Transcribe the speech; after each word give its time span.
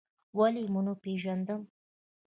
ولې 0.37 0.61
و 0.65 0.71
مو 0.73 0.81
نه 0.87 0.93
پېژندم؟ 1.03 1.61